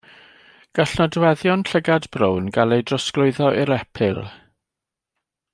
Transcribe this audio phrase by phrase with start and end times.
[0.79, 4.21] Gall nodweddion llygad brown gael ei drosglwyddo i'r epil.